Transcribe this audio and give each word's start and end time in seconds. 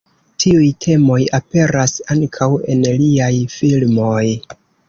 Tiuj 0.43 0.69
temoj 0.85 1.17
aperas 1.39 1.93
ankaŭ 2.15 2.49
en 2.77 2.83
liaj 3.03 3.31
filmoj. 3.61 4.27